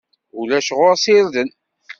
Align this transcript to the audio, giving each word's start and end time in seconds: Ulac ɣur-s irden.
Ulac 0.39 0.67
ɣur-s 0.77 1.05
irden. 1.17 1.49